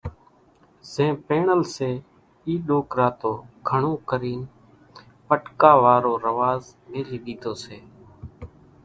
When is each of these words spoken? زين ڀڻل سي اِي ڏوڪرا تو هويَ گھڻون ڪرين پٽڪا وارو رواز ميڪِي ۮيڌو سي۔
زين 0.91 1.11
ڀڻل 1.27 1.61
سي 1.75 1.89
اِي 2.45 2.53
ڏوڪرا 2.67 3.07
تو 3.21 3.31
هويَ 3.39 3.47
گھڻون 3.69 3.95
ڪرين 4.09 4.41
پٽڪا 5.27 5.71
وارو 5.83 6.13
رواز 6.25 6.63
ميڪِي 6.91 7.17
ۮيڌو 7.25 7.53
سي۔ 7.63 7.77